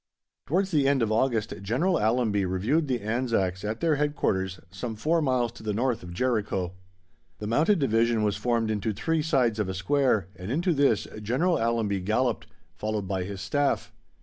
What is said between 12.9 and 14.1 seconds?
by his Staff.